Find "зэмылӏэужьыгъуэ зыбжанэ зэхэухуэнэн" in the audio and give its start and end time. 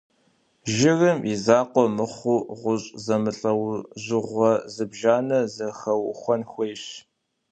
3.03-6.43